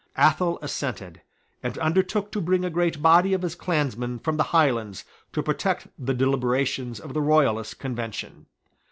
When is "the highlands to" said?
4.35-5.43